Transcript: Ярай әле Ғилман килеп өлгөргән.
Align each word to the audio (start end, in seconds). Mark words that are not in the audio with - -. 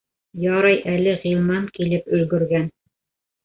Ярай 0.45 0.79
әле 0.93 1.13
Ғилман 1.27 1.69
килеп 1.77 2.11
өлгөргән. 2.21 2.69